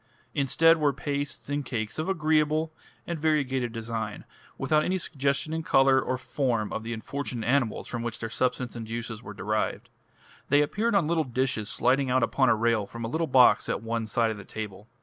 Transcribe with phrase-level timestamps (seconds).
[0.33, 2.73] Instead were pastes and cakes of agreeable
[3.05, 4.25] and variegated design,
[4.57, 8.75] without any suggestion in colour or form of the unfortunate animals from which their substance
[8.75, 9.91] and juices were derived.
[10.49, 13.83] They appeared on little dishes sliding out upon a rail from a little box at
[13.83, 14.87] one side of the table.